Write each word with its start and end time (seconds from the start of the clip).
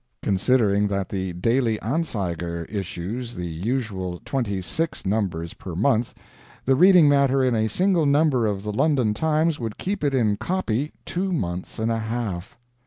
Considering 0.23 0.87
that 0.87 1.09
the 1.09 1.31
DAILY 1.33 1.79
ANZEIGER 1.83 2.65
issues 2.65 3.35
the 3.35 3.45
usual 3.45 4.19
twenty 4.25 4.59
six 4.59 5.05
numbers 5.05 5.53
per 5.53 5.75
month, 5.75 6.15
the 6.65 6.73
reading 6.75 7.07
matter 7.07 7.43
in 7.43 7.53
a 7.53 7.69
single 7.69 8.07
number 8.07 8.47
of 8.47 8.63
the 8.63 8.73
London 8.73 9.13
TIMES 9.13 9.59
would 9.59 9.77
keep 9.77 10.03
it 10.03 10.15
in 10.15 10.37
"copy" 10.37 10.91
two 11.05 11.31
months 11.31 11.77
and 11.77 11.91
a 11.91 11.99
half. 11.99 12.57